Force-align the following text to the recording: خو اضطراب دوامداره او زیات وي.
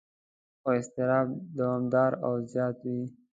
خو 0.61 0.69
اضطراب 0.79 1.27
دوامداره 1.57 2.17
او 2.25 2.33
زیات 2.53 2.77
وي. 2.89 3.03